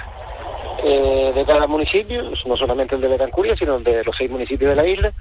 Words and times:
eh, 0.83 1.33
de 1.35 1.45
cada 1.45 1.67
municipio, 1.67 2.31
no 2.47 2.57
solamente 2.57 2.95
el 2.95 3.01
de 3.01 3.09
Betancuria, 3.09 3.57
sino 3.57 3.77
el 3.77 3.85
de 3.85 4.05
los 4.05 4.17
seis 4.17 4.31
municipios 4.31 4.71
de 4.71 4.77
la 4.77 4.87
isla. 4.87 5.13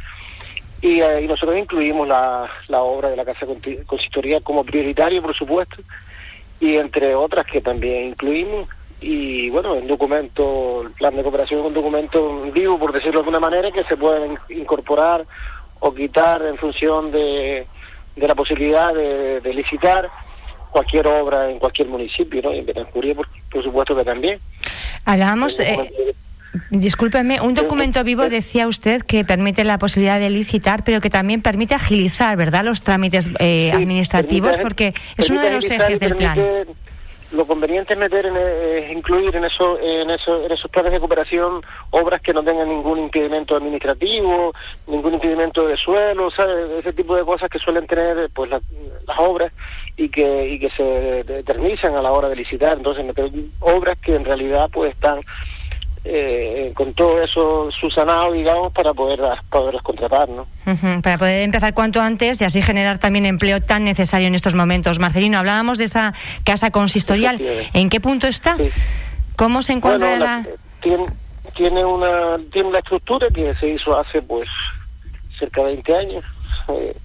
Y, 0.81 1.02
eh, 1.02 1.25
nosotros 1.28 1.58
incluimos 1.58 2.08
la, 2.08 2.50
la 2.68 2.81
obra 2.81 3.09
de 3.09 3.16
la 3.16 3.24
Casa 3.24 3.46
Consistorial 3.85 4.44
como 4.44 4.66
prioritario, 4.66 5.22
por 5.22 5.34
supuesto, 5.34 5.78
y 6.59 6.75
entre 6.75 7.16
otras 7.16 7.46
que 7.46 7.62
también 7.62 8.09
incluimos, 8.09 8.68
y 9.03 9.50
bueno, 9.50 9.75
el 9.75 9.86
documento, 9.86 10.84
el 10.84 10.91
plan 10.91 11.16
de 11.16 11.24
cooperación 11.24 11.59
es 11.59 11.66
un 11.66 11.74
documento 11.74 12.41
vivo, 12.53 12.80
por 12.80 12.94
decirlo 12.94 13.19
de 13.19 13.19
alguna 13.19 13.40
manera, 13.40 13.69
que 13.72 13.84
se 13.84 13.97
pueden 13.97 14.38
incorporar 14.50 15.25
o 15.80 15.94
quitar 15.94 16.41
en 16.44 16.58
función 16.58 17.12
de, 17.12 17.68
de 18.16 18.28
la 18.28 18.34
posibilidad 18.34 18.94
de, 18.94 19.53
licitar 19.53 20.09
cualquier 20.72 21.06
obra 21.08 21.52
en 21.52 21.59
cualquier 21.59 21.90
municipio, 21.90 22.41
¿no? 22.41 22.53
Y 22.53 22.59
en 22.59 22.66
Betancuria, 22.66 23.14
por, 23.14 23.28
supuesto 23.62 23.96
que 23.96 24.03
también. 24.06 24.40
Hablábamos... 25.06 25.59
Eh, 25.59 26.16
discúlpeme, 26.70 27.41
un 27.41 27.56
documento 27.56 28.03
vivo 28.03 28.30
decía 28.30 28.68
usted 28.68 29.02
que 29.02 29.25
permite 29.25 29.64
la 29.64 29.78
posibilidad 29.80 30.20
de 30.20 30.30
licitar, 30.30 30.84
pero 30.84 31.02
que 31.02 31.09
también 31.09 31.41
permite 31.41 31.75
agilizar, 31.75 32.38
¿verdad?, 32.38 32.64
los 32.64 32.81
trámites 32.81 33.30
eh, 33.40 33.72
administrativos, 33.74 34.58
porque 34.59 34.94
es 35.18 35.30
uno 35.30 35.41
de 35.41 35.50
los 35.50 35.70
ejes 35.70 36.00
del 36.00 36.16
plan 36.16 36.40
lo 37.34 37.46
conveniente 37.46 37.94
es 37.94 38.00
meter 38.00 38.26
en, 38.26 38.92
incluir 38.98 39.36
en 39.36 39.46
eso, 39.46 39.80
en 39.80 40.10
eso, 40.10 40.46
en 40.46 40.52
esos 40.52 40.70
planes 40.70 40.92
de 40.92 41.00
cooperación 41.00 41.62
obras 41.90 42.22
que 42.22 42.34
no 42.34 42.44
tengan 42.44 42.70
ningún 42.70 43.00
impedimento 43.00 43.56
administrativo, 43.56 44.54
ningún 44.88 45.16
impedimento 45.16 45.68
de 45.68 45.76
suelo, 45.78 46.30
¿sabes? 46.32 46.70
ese 46.80 46.94
tipo 46.94 47.16
de 47.16 47.26
cosas 47.26 47.50
que 47.50 47.60
suelen 47.60 47.88
tener 47.88 48.30
pues 48.34 48.50
las 48.50 48.62
obras 49.18 49.52
y 49.98 50.10
que 50.10 50.48
y 50.48 50.60
que 50.60 50.70
se 50.72 51.20
eternizan 51.40 51.96
a 51.96 52.02
la 52.02 52.12
hora 52.12 52.30
de 52.30 52.36
licitar, 52.36 52.78
entonces 52.78 53.06
meter 53.06 53.30
obras 53.60 53.98
que 54.00 54.16
en 54.16 54.26
realidad 54.26 54.70
pues 54.72 54.92
están 54.92 55.22
eh, 56.06 56.74
con 56.75 56.94
todo 56.94 57.22
eso 57.22 57.69
susanado, 57.72 58.34
digamos, 58.34 58.74
para 58.74 58.94
poder 58.94 59.22
poderlas 59.50 59.84
contratar, 59.84 60.28
¿no? 60.28 60.47
Para 61.02 61.18
poder 61.18 61.44
empezar 61.44 61.74
cuanto 61.74 62.02
antes 62.02 62.41
y 62.41 62.46
así 62.46 62.62
generar 62.62 62.97
también 62.97 63.25
empleo 63.25 63.62
tan 63.62 63.86
necesario 63.86 64.28
en 64.28 64.36
estos 64.36 64.53
momentos. 64.53 65.00
Marcelino, 65.00 65.40
hablábamos 65.40 65.78
de 65.78 65.86
esa 65.86 66.14
casa 66.44 66.72
consistorial. 66.72 67.41
¿En 67.74 67.90
qué 67.90 68.02
punto 68.02 68.28
está? 68.28 68.58
¿Cómo 69.38 69.62
se 69.62 69.74
encuentra 69.74 70.18
la... 70.18 70.46
Tiene, 70.81 71.06
tiene, 71.56 71.86
una 71.86 72.38
tiene 72.52 72.68
una 72.68 72.80
estructura 72.80 73.28
que 73.34 73.56
se 73.56 73.70
hizo 73.70 73.97
hace 73.97 74.22
pues 74.22 74.50
cerca 75.40 75.62
de 75.62 75.68
20 75.68 75.96
años. 75.96 76.25
Eh, 76.68 76.96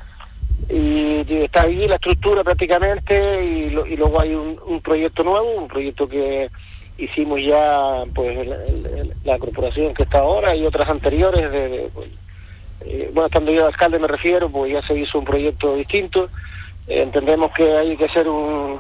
y 0.71 1.35
está 1.45 1.63
ahí 1.63 1.87
la 1.87 1.95
estructura 1.95 2.43
prácticamente 2.43 3.45
y, 3.45 3.93
y 3.93 3.97
luego 3.97 4.21
hay 4.21 4.35
un, 4.35 4.59
un 4.67 4.81
proyecto 4.83 5.23
nuevo, 5.23 5.53
un 5.53 5.69
proyecto 5.69 6.09
que 6.09 6.51
hicimos 6.99 7.41
ya 7.41 8.05
pues 8.13 8.47
la, 9.25 9.39
corporación 9.39 9.95
que 9.95 10.03
está 10.03 10.19
ahora 10.19 10.55
y 10.55 10.67
otras 10.67 10.89
anteriores 10.91 11.51
de, 11.51 11.89
pues, 11.95 12.11
eh, 12.85 13.11
bueno 13.15 13.27
estando 13.27 13.53
yo 13.53 13.63
de 13.63 13.69
alcalde 13.69 13.99
me 14.01 14.09
refiero 14.09 14.51
pues 14.51 14.73
ya 14.73 14.83
se 14.83 14.99
hizo 14.99 15.19
un 15.19 15.25
proyecto 15.25 15.77
distinto. 15.77 16.29
Entendemos 16.89 17.53
que 17.53 17.71
hay 17.77 17.97
que 17.97 18.07
hacer 18.07 18.29
un, 18.29 18.79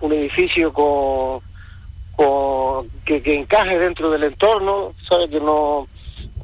un 0.00 0.12
edificio 0.12 0.72
con, 0.72 1.40
con 2.16 2.88
que, 3.04 3.22
que, 3.22 3.38
encaje 3.38 3.78
dentro 3.78 4.10
del 4.10 4.24
entorno 4.24 4.92
sabe 5.08 5.28
que 5.28 5.40
no 5.40 5.88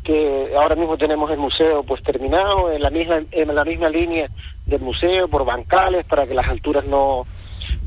que 0.04 0.54
ahora 0.56 0.76
mismo 0.76 0.96
tenemos 0.96 1.30
el 1.30 1.38
museo 1.38 1.82
pues 1.82 2.02
terminado 2.02 2.72
en 2.72 2.80
la 2.80 2.90
misma 2.90 3.22
en 3.32 3.54
la 3.54 3.64
misma 3.64 3.90
línea 3.90 4.28
del 4.64 4.80
museo 4.80 5.28
por 5.28 5.44
bancales 5.44 6.06
para 6.06 6.26
que 6.26 6.34
las 6.34 6.48
alturas 6.48 6.86
no 6.86 7.26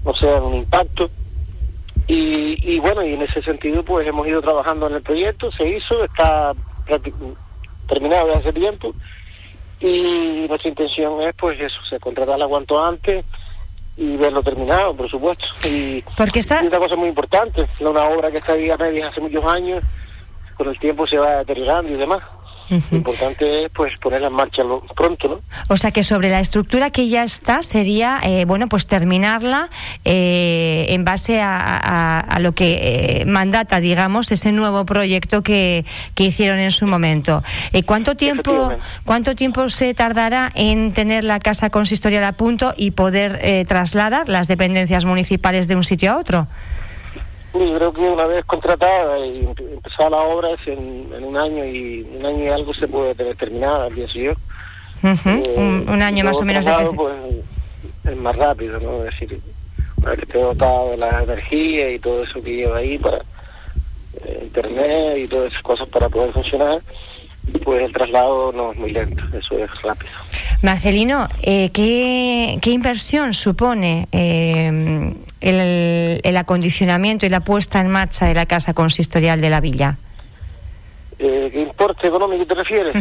no 0.03 0.13
sean 0.13 0.43
un 0.43 0.55
impacto 0.55 1.09
y, 2.07 2.79
bueno, 2.79 3.03
y 3.03 3.13
en 3.13 3.21
ese 3.21 3.41
sentido 3.41 3.83
pues 3.83 4.07
hemos 4.07 4.27
ido 4.27 4.41
trabajando 4.41 4.87
en 4.87 4.95
el 4.95 5.01
proyecto, 5.01 5.51
se 5.51 5.67
hizo, 5.67 6.03
está 6.03 6.53
terminado 7.87 8.27
desde 8.27 8.39
hace 8.39 8.53
tiempo 8.53 8.93
y 9.79 10.45
nuestra 10.47 10.69
intención 10.69 11.21
es 11.21 11.35
pues 11.35 11.59
eso, 11.59 11.77
se 11.89 11.99
contratarla 11.99 12.47
cuanto 12.47 12.83
antes 12.83 13.25
y 13.95 14.17
verlo 14.17 14.41
terminado, 14.41 14.95
por 14.95 15.09
supuesto. 15.09 15.45
Y, 15.65 16.03
Porque 16.17 16.39
está... 16.39 16.61
una 16.61 16.79
cosa 16.79 16.95
muy 16.95 17.09
importante, 17.09 17.67
una 17.79 18.03
obra 18.05 18.31
que 18.31 18.37
está 18.37 18.53
ahí 18.53 18.69
a 18.69 18.77
medias 18.77 19.11
hace 19.11 19.21
muchos 19.21 19.45
años, 19.45 19.83
con 20.55 20.69
el 20.69 20.79
tiempo 20.79 21.05
se 21.05 21.17
va 21.17 21.37
deteriorando 21.37 21.91
y 21.91 21.97
demás. 21.97 22.23
Lo 22.69 22.97
importante 22.97 23.65
es 23.65 23.71
pues 23.71 23.97
ponerla 23.97 24.27
en 24.27 24.33
marcha 24.33 24.63
pronto, 24.95 25.27
¿no? 25.27 25.39
O 25.67 25.77
sea 25.77 25.91
que 25.91 26.03
sobre 26.03 26.29
la 26.29 26.39
estructura 26.39 26.91
que 26.91 27.09
ya 27.09 27.23
está 27.23 27.61
sería 27.63 28.19
eh, 28.23 28.45
bueno 28.45 28.67
pues 28.67 28.87
terminarla 28.87 29.69
eh, 30.05 30.85
en 30.89 31.03
base 31.03 31.41
a, 31.41 32.37
lo 32.39 32.53
que 32.53 33.21
eh, 33.21 33.25
mandata 33.25 33.79
digamos 33.79 34.31
ese 34.31 34.51
nuevo 34.51 34.85
proyecto 34.85 35.43
que, 35.43 35.85
que 36.15 36.23
hicieron 36.23 36.59
en 36.59 36.71
su 36.71 36.87
momento. 36.87 37.43
¿Cuánto 37.85 38.15
tiempo 38.15 38.71
cuánto 39.05 39.35
tiempo 39.35 39.69
se 39.69 39.93
tardará 39.93 40.51
en 40.55 40.93
tener 40.93 41.23
la 41.23 41.39
casa 41.39 41.69
consistorial 41.69 42.23
a 42.23 42.33
punto 42.33 42.73
y 42.77 42.91
poder 42.91 43.65
trasladar 43.67 44.29
las 44.29 44.47
dependencias 44.47 45.05
municipales 45.05 45.67
de 45.67 45.75
un 45.75 45.83
sitio 45.83 46.11
a 46.11 46.17
otro? 46.17 46.47
Yo 47.53 47.77
creo 47.77 47.93
que 47.93 48.01
una 48.01 48.25
vez 48.25 48.43
contratada 48.45 49.19
y 49.19 49.45
empezada 49.45 50.09
la 50.09 50.21
obra, 50.21 50.49
en, 50.65 51.09
en, 51.13 51.23
un 51.23 51.37
año 51.37 51.65
y 51.65 52.01
un 52.17 52.25
año 52.25 52.45
y 52.45 52.47
algo 52.49 52.73
se 52.73 52.87
puede 52.87 53.13
tener 53.15 53.35
terminada, 53.35 53.89
pienso 53.89 54.17
yo. 54.17 54.33
Eh, 55.03 55.83
un, 55.87 56.01
año 56.01 56.23
más 56.23 56.39
o 56.39 56.45
menos 56.45 56.63
de 56.63 56.71
pues, 56.95 57.13
es 58.05 58.17
más 58.17 58.35
rápido, 58.37 58.79
¿no? 58.79 59.03
Es 59.03 59.11
decir, 59.11 59.39
una 59.97 60.11
vez 60.11 60.19
que 60.19 60.25
esté 60.25 60.39
dotado 60.39 60.91
de 60.91 60.97
la 60.97 61.23
energía 61.23 61.91
y 61.91 61.99
todo 61.99 62.23
eso 62.23 62.41
que 62.41 62.55
lleva 62.55 62.77
ahí 62.77 62.97
para 62.97 63.17
eh, 64.25 64.39
internet 64.43 65.17
y 65.17 65.27
todas 65.27 65.51
esas 65.51 65.61
cosas 65.61 65.89
para 65.89 66.07
poder 66.07 66.31
funcionar, 66.31 66.81
pues 67.65 67.83
el 67.83 67.91
traslado 67.91 68.53
no 68.53 68.71
es 68.71 68.77
muy 68.77 68.91
lento, 68.91 69.21
eso 69.37 69.57
es 69.57 69.81
rápido. 69.81 70.11
Marcelino, 70.61 71.27
eh, 71.41 71.69
¿qué, 71.71 72.57
¿qué, 72.61 72.69
inversión 72.69 73.33
supone 73.33 74.07
eh, 74.13 75.13
el, 75.43 76.21
el, 76.23 76.37
acondicionamiento 76.37 77.25
y 77.25 77.29
la 77.29 77.41
puesta 77.41 77.79
en 77.79 77.89
marcha 77.89 78.25
de 78.25 78.33
la 78.33 78.45
casa 78.45 78.73
consistorial 78.73 79.41
de 79.41 79.49
la 79.49 79.61
villa? 79.61 79.97
Eh, 81.19 81.49
¿Qué 81.51 81.61
importe 81.61 82.07
económico 82.07 82.45
te 82.45 82.55
refieres? 82.55 82.95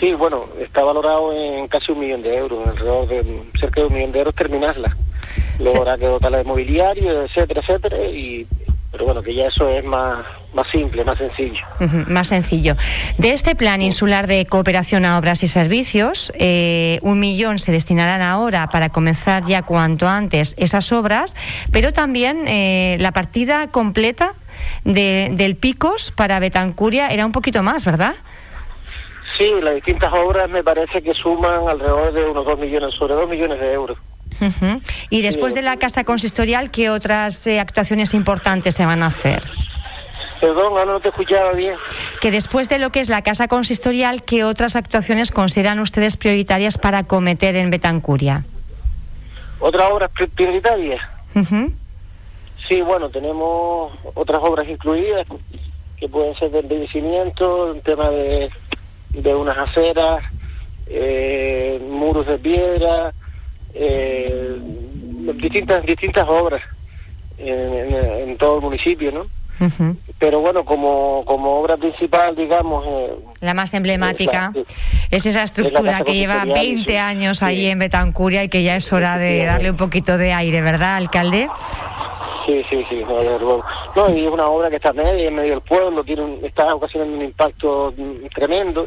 Sí, 0.00 0.14
bueno, 0.14 0.46
está 0.58 0.82
valorado 0.82 1.32
en 1.32 1.68
casi 1.68 1.92
un 1.92 2.00
millón 2.00 2.22
de 2.22 2.34
euros, 2.34 2.66
alrededor 2.66 3.06
de 3.06 3.42
cerca 3.58 3.82
de 3.82 3.86
un 3.88 3.92
millón 3.92 4.12
de 4.12 4.18
euros 4.20 4.34
terminarla. 4.34 4.96
Luego 5.58 5.78
habrá 5.78 5.98
que 5.98 6.06
dotarla 6.06 6.38
de 6.38 6.44
mobiliario, 6.44 7.24
etcétera, 7.24 7.60
etcétera, 7.60 8.02
y 8.06 8.46
pero 8.90 9.04
bueno, 9.04 9.22
que 9.22 9.34
ya 9.34 9.46
eso 9.46 9.68
es 9.68 9.84
más, 9.84 10.24
más 10.52 10.66
simple, 10.70 11.04
más 11.04 11.16
sencillo. 11.16 11.64
más 12.08 12.28
sencillo. 12.28 12.74
De 13.18 13.32
este 13.32 13.54
plan 13.54 13.82
insular 13.82 14.26
de 14.26 14.44
cooperación 14.46 15.04
a 15.04 15.18
obras 15.18 15.42
y 15.42 15.46
servicios, 15.46 16.32
eh, 16.36 16.98
un 17.02 17.20
millón 17.20 17.58
se 17.58 17.70
destinarán 17.70 18.20
ahora 18.20 18.68
para 18.68 18.88
comenzar 18.88 19.44
ya 19.46 19.62
cuanto 19.62 20.08
antes 20.08 20.56
esas 20.58 20.90
obras, 20.92 21.36
pero 21.70 21.92
también 21.92 22.48
eh, 22.48 22.96
la 23.00 23.12
partida 23.12 23.68
completa 23.68 24.34
de, 24.84 25.30
del 25.32 25.56
Picos 25.56 26.10
para 26.10 26.40
Betancuria 26.40 27.08
era 27.08 27.24
un 27.24 27.32
poquito 27.32 27.62
más, 27.62 27.84
¿verdad? 27.84 28.14
Sí, 29.38 29.48
las 29.62 29.76
distintas 29.76 30.12
obras 30.12 30.50
me 30.50 30.64
parece 30.64 31.00
que 31.00 31.14
suman 31.14 31.68
alrededor 31.68 32.12
de 32.12 32.24
unos 32.24 32.44
dos 32.44 32.58
millones, 32.58 32.94
sobre 32.94 33.14
dos 33.14 33.28
millones 33.28 33.60
de 33.60 33.72
euros. 33.72 33.98
Y 35.10 35.22
después 35.22 35.54
de 35.54 35.62
la 35.62 35.76
casa 35.76 36.04
consistorial, 36.04 36.70
¿qué 36.70 36.90
otras 36.90 37.46
eh, 37.46 37.60
actuaciones 37.60 38.14
importantes 38.14 38.74
se 38.74 38.86
van 38.86 39.02
a 39.02 39.06
hacer? 39.06 39.44
Perdón, 40.40 40.72
no 40.86 41.00
te 41.00 41.08
escuchaba 41.08 41.52
bien. 41.52 41.74
Que 42.20 42.30
después 42.30 42.70
de 42.70 42.78
lo 42.78 42.90
que 42.90 43.00
es 43.00 43.10
la 43.10 43.22
casa 43.22 43.46
consistorial, 43.46 44.22
¿qué 44.22 44.44
otras 44.44 44.74
actuaciones 44.74 45.30
consideran 45.30 45.80
ustedes 45.80 46.16
prioritarias 46.16 46.78
para 46.78 47.04
cometer 47.04 47.56
en 47.56 47.70
Betancuria? 47.70 48.44
¿Otras 49.58 49.90
obras 49.90 50.10
prioritarias? 50.34 51.00
Sí, 52.68 52.80
bueno, 52.80 53.10
tenemos 53.10 53.92
otras 54.14 54.40
obras 54.42 54.66
incluidas 54.66 55.26
que 55.98 56.08
pueden 56.08 56.34
ser 56.36 56.50
de 56.50 56.60
embellecimiento, 56.60 57.72
un 57.72 57.82
tema 57.82 58.08
de, 58.08 58.50
de 59.10 59.34
unas 59.34 59.58
aceras, 59.58 60.24
eh, 60.86 61.78
muros 61.90 62.26
de 62.26 62.38
piedra, 62.38 63.12
eh, 63.74 64.56
distintas 65.34 65.84
distintas 65.84 66.28
obras 66.28 66.62
en, 67.38 68.36
todo 68.36 68.56
el 68.56 68.62
municipio, 68.62 69.12
¿no? 69.12 69.26
Pero 70.18 70.40
bueno, 70.40 70.64
como, 70.64 71.22
como 71.26 71.60
obra 71.60 71.76
principal, 71.76 72.34
digamos... 72.34 72.84
Eh, 72.86 73.14
la 73.40 73.52
más 73.52 73.74
emblemática 73.74 74.52
es 75.10 75.26
esa 75.26 75.42
estructura 75.42 76.00
que 76.00 76.14
lleva 76.14 76.44
20 76.46 76.98
años 76.98 77.42
allí 77.42 77.66
en 77.66 77.78
Betancuria 77.78 78.42
y 78.44 78.48
que 78.48 78.62
ya 78.62 78.76
es 78.76 78.90
hora 78.92 79.18
de 79.18 79.44
darle 79.44 79.70
un 79.70 79.76
poquito 79.76 80.16
de 80.16 80.32
aire, 80.32 80.62
¿verdad, 80.62 80.96
alcalde? 80.96 81.48
Sí, 82.46 82.64
sí, 82.70 82.84
sí, 82.88 83.04
no, 83.96 84.14
y 84.14 84.24
es 84.24 84.32
una 84.32 84.46
obra 84.46 84.70
que 84.70 84.76
está 84.76 84.92
media, 84.92 85.28
en 85.28 85.34
medio 85.34 85.52
del 85.52 85.60
pueblo, 85.60 86.02
tiene 86.02 86.38
está 86.42 86.74
ocasionando 86.74 87.16
un 87.16 87.22
impacto 87.22 87.92
tremendo 88.34 88.86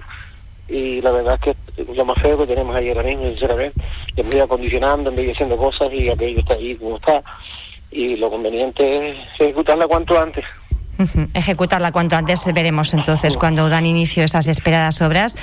y 0.68 1.02
la 1.02 1.12
verdad 1.12 1.40
es 1.42 1.56
que 1.76 1.84
lo 1.94 2.06
más 2.06 2.22
feo 2.22 2.38
que 2.38 2.48
tenemos 2.48 2.76
ahí 2.76 2.90
ahora 2.90 3.04
mismo, 3.04 3.26
sinceramente, 3.26 3.82
es 4.16 4.26
muy 4.26 4.40
acondicionando, 4.40 5.10
embelleciendo 5.10 5.58
cosas 5.58 5.92
y 5.94 6.10
aquello 6.10 6.40
está 6.40 6.54
ahí 6.54 6.76
como 6.76 6.96
está. 6.96 7.22
Y 7.92 8.16
lo 8.16 8.30
conveniente 8.30 9.12
es 9.12 9.18
ejecutarla 9.40 9.88
cuanto 9.88 10.20
antes. 10.20 10.46
Ejecutarla 11.34 11.92
cuanto 11.92 12.16
antes, 12.16 12.46
veremos 12.54 12.94
entonces 12.94 13.36
cuando 13.38 13.68
dan 13.68 13.86
inicio 13.86 14.24
esas 14.24 14.48
esperadas 14.48 15.02
obras. 15.02 15.36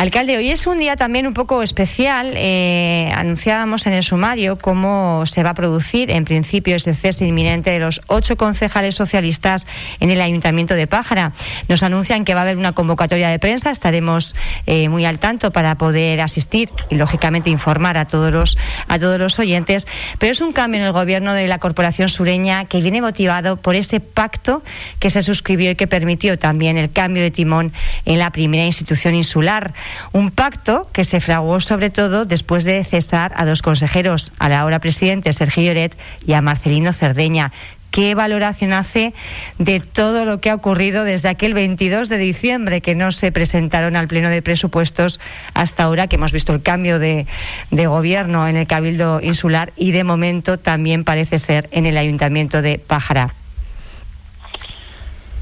Alcalde, 0.00 0.38
hoy 0.38 0.50
es 0.50 0.66
un 0.66 0.78
día 0.78 0.96
también 0.96 1.26
un 1.26 1.34
poco 1.34 1.62
especial. 1.62 2.32
Eh, 2.34 3.12
anunciábamos 3.14 3.86
en 3.86 3.92
el 3.92 4.02
sumario 4.02 4.56
cómo 4.56 5.26
se 5.26 5.42
va 5.42 5.50
a 5.50 5.54
producir, 5.54 6.10
en 6.10 6.24
principio, 6.24 6.74
ese 6.76 6.94
cese 6.94 7.26
inminente 7.26 7.68
de 7.68 7.80
los 7.80 8.00
ocho 8.06 8.38
concejales 8.38 8.94
socialistas 8.94 9.66
en 10.00 10.08
el 10.08 10.22
Ayuntamiento 10.22 10.72
de 10.72 10.86
Pájara. 10.86 11.34
Nos 11.68 11.82
anuncian 11.82 12.24
que 12.24 12.32
va 12.32 12.40
a 12.40 12.42
haber 12.44 12.56
una 12.56 12.72
convocatoria 12.72 13.28
de 13.28 13.38
prensa. 13.38 13.70
Estaremos 13.70 14.34
eh, 14.64 14.88
muy 14.88 15.04
al 15.04 15.18
tanto 15.18 15.50
para 15.50 15.76
poder 15.76 16.22
asistir 16.22 16.70
y, 16.88 16.94
lógicamente, 16.94 17.50
informar 17.50 17.98
a 17.98 18.06
todos 18.06 18.32
los 18.32 18.56
a 18.88 18.98
todos 18.98 19.18
los 19.18 19.38
oyentes. 19.38 19.86
Pero 20.18 20.32
es 20.32 20.40
un 20.40 20.54
cambio 20.54 20.80
en 20.80 20.86
el 20.86 20.92
gobierno 20.92 21.34
de 21.34 21.46
la 21.46 21.58
Corporación 21.58 22.08
Sureña 22.08 22.64
que 22.64 22.80
viene 22.80 23.02
motivado 23.02 23.58
por 23.58 23.74
ese 23.74 24.00
pacto 24.00 24.62
que 24.98 25.10
se 25.10 25.20
suscribió 25.20 25.72
y 25.72 25.74
que 25.74 25.86
permitió 25.86 26.38
también 26.38 26.78
el 26.78 26.90
cambio 26.90 27.22
de 27.22 27.30
timón 27.30 27.74
en 28.06 28.18
la 28.18 28.30
primera 28.30 28.64
institución 28.64 29.14
insular. 29.14 29.74
Un 30.12 30.30
pacto 30.30 30.88
que 30.92 31.04
se 31.04 31.20
fraguó 31.20 31.60
sobre 31.60 31.90
todo 31.90 32.24
después 32.24 32.64
de 32.64 32.84
cesar 32.84 33.32
a 33.36 33.44
dos 33.44 33.62
consejeros, 33.62 34.32
a 34.38 34.48
la 34.48 34.60
ahora 34.60 34.78
presidente 34.78 35.32
Sergio 35.32 35.64
Lloret 35.64 35.96
y 36.26 36.32
a 36.34 36.42
Marcelino 36.42 36.92
Cerdeña. 36.92 37.52
¿Qué 37.90 38.14
valoración 38.14 38.72
hace 38.72 39.14
de 39.58 39.80
todo 39.80 40.24
lo 40.24 40.38
que 40.38 40.50
ha 40.50 40.54
ocurrido 40.54 41.02
desde 41.02 41.28
aquel 41.28 41.54
22 41.54 42.08
de 42.08 42.18
diciembre 42.18 42.80
que 42.80 42.94
no 42.94 43.10
se 43.10 43.32
presentaron 43.32 43.96
al 43.96 44.06
Pleno 44.06 44.30
de 44.30 44.42
Presupuestos 44.42 45.18
hasta 45.54 45.82
ahora 45.82 46.06
que 46.06 46.14
hemos 46.14 46.32
visto 46.32 46.52
el 46.52 46.62
cambio 46.62 47.00
de, 47.00 47.26
de, 47.72 47.86
gobierno 47.88 48.46
en 48.46 48.56
el 48.56 48.68
Cabildo 48.68 49.20
Insular 49.20 49.72
y 49.76 49.90
de 49.90 50.04
momento 50.04 50.56
también 50.56 51.02
parece 51.02 51.40
ser 51.40 51.68
en 51.72 51.84
el 51.84 51.96
Ayuntamiento 51.96 52.62
de 52.62 52.78
Pájara? 52.78 53.34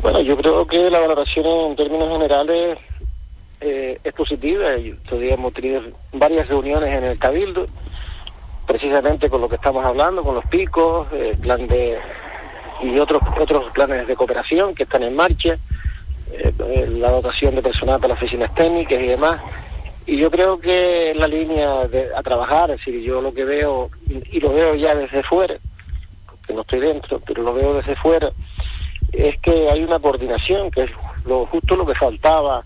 Bueno, 0.00 0.20
yo 0.20 0.36
creo 0.36 0.66
que 0.66 0.90
la 0.90 1.00
valoración 1.00 1.44
en 1.70 1.76
términos 1.76 2.08
generales 2.12 2.78
eh, 3.60 3.99
es 4.02 4.12
positiva. 4.12 4.69
Todavía 5.08 5.34
hemos 5.34 5.52
tenido 5.52 5.82
varias 6.12 6.49
reuniones 6.49 6.94
en 6.94 7.05
el 7.05 7.19
Cabildo, 7.19 7.66
precisamente 8.66 9.28
con 9.28 9.40
lo 9.40 9.49
que 9.49 9.56
estamos 9.56 9.84
hablando, 9.84 10.22
con 10.22 10.34
los 10.34 10.46
picos, 10.46 11.08
el 11.12 11.37
plan 11.38 11.66
de 11.66 11.99
y 12.81 12.96
otros 13.00 13.20
otros 13.40 13.72
planes 13.72 14.06
de 14.06 14.14
cooperación 14.14 14.75
que 14.75 14.84
están 14.84 15.02
en 15.02 15.16
marcha, 15.16 15.56
eh, 16.32 16.87
la 16.90 17.10
dotación 17.10 17.56
de 17.56 17.62
personal 17.62 18.00
para 18.00 18.14
las 18.14 18.22
oficinas 18.22 18.55
técnicas 18.55 19.00
y 19.00 19.06
demás. 19.06 19.40
Y 20.06 20.16
yo 20.16 20.30
creo 20.30 20.59
que 20.59 21.12
la 21.14 21.26
línea 21.26 21.87
de, 21.88 22.09
a 22.14 22.23
trabajar, 22.23 22.71
es 22.71 22.78
decir, 22.78 23.02
yo 23.02 23.21
lo 23.21 23.35
que 23.35 23.44
veo, 23.44 23.90
y 24.09 24.40
lo 24.40 24.54
veo 24.54 24.75
ya 24.75 24.94
desde 24.94 25.23
fuera, 25.23 25.56
porque 26.26 26.54
no 26.54 26.62
estoy 26.62 26.80
dentro, 26.80 27.21
pero 27.26 27.42
lo 27.42 27.52
veo 27.52 27.75
desde 27.75 27.94
fuera, 27.97 28.30
es 29.12 29.38
que 29.40 29.68
hay 29.71 29.82
una 29.82 29.99
coordinación, 29.99 30.71
que 30.71 30.85
es 30.85 30.90
lo 31.26 31.44
justo 31.47 31.76
lo 31.76 31.85
que 31.85 31.94
faltaba 31.94 32.64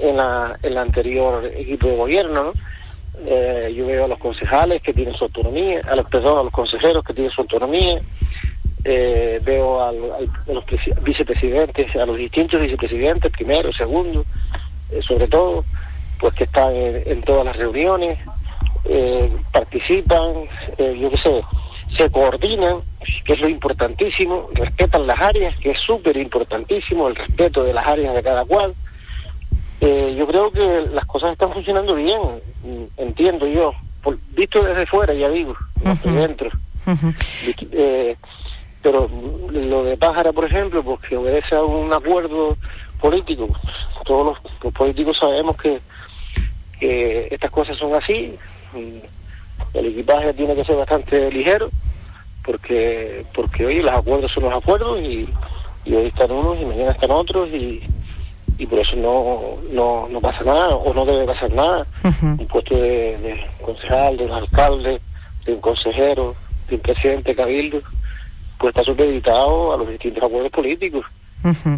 en 0.00 0.16
la, 0.16 0.58
en 0.62 0.74
la 0.74 0.82
anterior 0.82 1.44
equipo 1.46 1.88
de 1.88 1.96
gobierno, 1.96 2.44
¿no? 2.44 2.52
Eh, 3.26 3.74
yo 3.76 3.86
veo 3.86 4.06
a 4.06 4.08
los 4.08 4.18
concejales 4.18 4.82
que 4.82 4.94
tienen 4.94 5.14
su 5.14 5.24
autonomía, 5.24 5.82
a 5.86 5.94
los, 5.94 6.08
perdón, 6.08 6.38
a 6.38 6.42
los 6.44 6.52
consejeros 6.52 7.04
que 7.04 7.12
tienen 7.12 7.30
su 7.30 7.42
autonomía, 7.42 8.00
eh, 8.84 9.40
veo 9.42 9.82
a 9.82 9.92
los 9.92 10.64
vicepresidentes, 11.02 11.94
a 11.96 12.06
los 12.06 12.16
distintos 12.16 12.60
vicepresidentes, 12.60 13.30
primero, 13.30 13.72
segundo, 13.72 14.24
eh, 14.90 15.02
sobre 15.02 15.28
todo, 15.28 15.64
pues 16.18 16.34
que 16.34 16.44
están 16.44 16.74
en, 16.74 17.22
todas 17.22 17.44
las 17.44 17.56
reuniones, 17.56 18.18
participan, 19.52 20.48
yo 20.78 21.10
qué 21.10 21.16
sé, 21.22 21.42
se 21.96 22.10
coordinan, 22.10 22.80
que 23.24 23.34
es 23.34 23.40
lo 23.40 23.48
importantísimo, 23.48 24.48
respetan 24.54 25.06
las 25.06 25.20
áreas, 25.20 25.56
que 25.58 25.72
es 25.72 25.78
súper 25.80 26.16
importantísimo, 26.16 27.08
el 27.08 27.16
respeto 27.16 27.64
de 27.64 27.74
las 27.74 27.86
áreas 27.86 28.14
de 28.14 28.22
cada 28.22 28.44
cual. 28.44 28.74
Eh, 29.80 30.14
yo 30.18 30.26
creo 30.26 30.50
que 30.50 30.88
las 30.92 31.06
cosas 31.06 31.32
están 31.32 31.52
funcionando 31.52 31.94
bien, 31.94 32.20
entiendo 32.98 33.46
yo, 33.46 33.72
visto 34.32 34.62
desde 34.62 34.86
fuera, 34.86 35.14
ya 35.14 35.28
digo, 35.30 35.56
no 35.82 35.92
estoy 35.92 36.12
dentro. 36.12 36.50
Eh, 37.72 38.16
pero 38.82 39.08
lo 39.50 39.84
de 39.84 39.96
Pájara, 39.96 40.32
por 40.32 40.44
ejemplo, 40.44 40.82
pues 40.82 41.00
que 41.00 41.16
obedece 41.16 41.54
a 41.54 41.62
un 41.62 41.92
acuerdo 41.92 42.56
político. 43.00 43.48
Todos 44.04 44.38
los, 44.62 44.72
políticos 44.72 45.18
sabemos 45.18 45.56
que, 45.56 45.80
que 46.78 47.28
estas 47.30 47.50
cosas 47.50 47.76
son 47.76 47.94
así. 47.94 48.34
El 49.74 49.86
equipaje 49.86 50.34
tiene 50.34 50.54
que 50.54 50.64
ser 50.64 50.76
bastante 50.76 51.30
ligero 51.30 51.70
porque 52.44 53.24
porque 53.34 53.66
hoy 53.66 53.80
los 53.80 53.92
acuerdos 53.92 54.32
son 54.32 54.44
los 54.44 54.54
acuerdos 54.54 55.00
y, 55.00 55.28
y 55.84 55.94
hoy 55.94 56.06
están 56.06 56.30
unos 56.30 56.58
y 56.60 56.64
mañana 56.64 56.92
están 56.92 57.10
otros 57.10 57.50
y, 57.50 57.82
y 58.60 58.66
por 58.66 58.78
eso 58.78 58.94
no, 58.94 59.56
no, 59.72 60.06
no 60.10 60.20
pasa 60.20 60.44
nada 60.44 60.68
o 60.68 60.92
no 60.92 61.06
debe 61.06 61.24
pasar 61.24 61.50
nada. 61.50 61.86
Un 62.20 62.46
puesto 62.46 62.76
de, 62.76 63.42
concejal, 63.64 64.18
de 64.18 64.26
un 64.26 64.32
alcalde, 64.32 65.00
de 65.46 65.54
un 65.54 65.60
consejero, 65.62 66.36
de 66.68 66.74
un 66.74 66.82
presidente 66.82 67.34
cabildo, 67.34 67.80
pues 68.58 68.76
está 68.76 68.84
supeditado 68.84 69.72
a 69.72 69.78
los 69.78 69.88
distintos 69.88 70.22
acuerdos 70.22 70.52
políticos. 70.52 71.06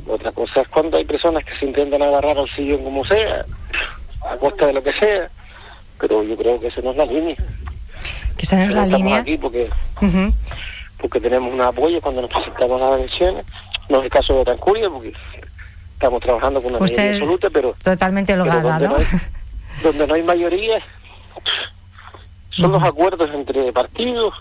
Otra 0.08 0.32
cosa 0.32 0.62
es 0.62 0.68
cuando 0.70 0.96
hay 0.96 1.04
personas 1.04 1.44
que 1.44 1.54
se 1.56 1.66
intentan 1.66 2.02
agarrar 2.02 2.36
al 2.36 2.50
sillón 2.50 2.82
como 2.82 3.04
sea, 3.04 3.46
a 4.28 4.36
costa 4.38 4.66
de 4.66 4.72
lo 4.72 4.82
que 4.82 4.92
sea, 4.94 5.30
pero 6.00 6.24
yo 6.24 6.36
creo 6.36 6.58
que 6.58 6.66
esa 6.66 6.80
no 6.80 6.90
es 6.90 6.96
la 6.96 7.06
línea. 7.06 7.36
Que 8.36 8.42
esa 8.42 8.56
no 8.56 8.64
es 8.64 8.74
la 8.74 8.86
línea. 8.86 9.18
aquí 9.18 9.38
porque, 9.38 9.70
porque 11.00 11.20
tenemos 11.20 11.54
un 11.54 11.60
apoyo 11.60 12.00
cuando 12.00 12.22
nos 12.22 12.30
presentamos 12.32 12.82
a 12.82 12.90
las 12.90 12.98
elecciones. 12.98 13.46
No 13.88 13.98
es 13.98 14.04
el 14.04 14.10
caso 14.10 14.34
de 14.38 14.44
Tancuria, 14.44 14.90
porque 14.90 15.12
estamos 16.02 16.20
trabajando 16.20 16.60
con 16.60 16.72
una 16.72 16.80
mayoría 16.80 17.12
absoluta, 17.12 17.48
pero... 17.50 17.76
Totalmente 17.82 18.32
holgada, 18.32 18.80
¿no? 18.80 18.96
donde 19.84 20.06
no 20.06 20.14
hay 20.14 20.22
mayoría, 20.24 20.82
son 22.50 22.72
los 22.72 22.82
acuerdos 22.82 23.30
entre 23.32 23.72
partidos 23.72 24.34